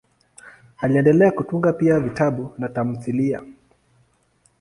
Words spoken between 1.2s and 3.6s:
kutunga pia vitabu na tamthiliya.